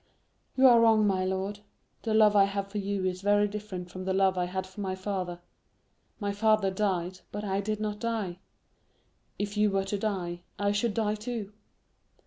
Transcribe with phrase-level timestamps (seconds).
[0.57, 1.59] "You are wrong, my lord.
[2.01, 4.81] The love I have for you is very different from the love I had for
[4.81, 5.39] my father.
[6.19, 8.39] My father died, but I did not die.
[9.37, 11.53] If you were to die, I should die too."